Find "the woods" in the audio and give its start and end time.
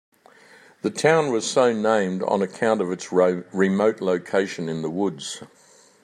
4.81-5.43